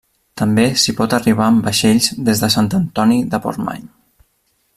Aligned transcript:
També 0.41 0.63
s'hi 0.83 0.95
pot 1.01 1.13
arribar 1.17 1.45
amb 1.49 1.67
vaixells 1.69 2.09
des 2.31 2.43
de 2.45 2.53
Sant 2.57 2.73
Antoni 2.81 3.23
de 3.35 3.45
Portmany. 3.45 3.87